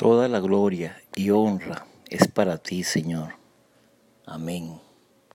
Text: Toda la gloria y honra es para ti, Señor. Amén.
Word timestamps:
Toda 0.00 0.28
la 0.28 0.40
gloria 0.40 0.98
y 1.14 1.28
honra 1.28 1.84
es 2.08 2.26
para 2.26 2.56
ti, 2.56 2.84
Señor. 2.84 3.34
Amén. 4.24 4.80